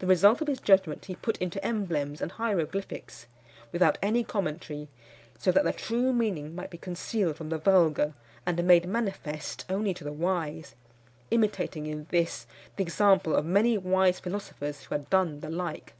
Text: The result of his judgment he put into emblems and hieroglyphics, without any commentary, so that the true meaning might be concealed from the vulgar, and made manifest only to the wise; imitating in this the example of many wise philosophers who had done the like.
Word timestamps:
The 0.00 0.06
result 0.06 0.42
of 0.42 0.46
his 0.46 0.60
judgment 0.60 1.06
he 1.06 1.16
put 1.16 1.38
into 1.38 1.64
emblems 1.64 2.20
and 2.20 2.32
hieroglyphics, 2.32 3.26
without 3.72 3.96
any 4.02 4.22
commentary, 4.22 4.88
so 5.38 5.50
that 5.52 5.64
the 5.64 5.72
true 5.72 6.12
meaning 6.12 6.54
might 6.54 6.68
be 6.68 6.76
concealed 6.76 7.36
from 7.36 7.48
the 7.48 7.56
vulgar, 7.56 8.12
and 8.44 8.62
made 8.64 8.86
manifest 8.86 9.64
only 9.70 9.94
to 9.94 10.04
the 10.04 10.12
wise; 10.12 10.74
imitating 11.30 11.86
in 11.86 12.06
this 12.10 12.46
the 12.76 12.82
example 12.82 13.34
of 13.34 13.46
many 13.46 13.78
wise 13.78 14.20
philosophers 14.20 14.82
who 14.82 14.94
had 14.94 15.08
done 15.08 15.40
the 15.40 15.48
like. 15.48 15.94